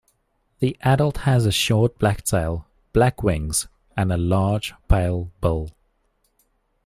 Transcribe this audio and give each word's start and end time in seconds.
The 0.61 0.75
adult 0.81 1.17
has 1.27 1.45
a 1.45 1.51
short 1.51 1.99
black 1.99 2.23
tail, 2.23 2.65
black 2.91 3.21
wings 3.21 3.67
and 3.95 4.11
a 4.11 4.17
large 4.17 4.73
pale 4.89 5.29
bill. 5.41 5.69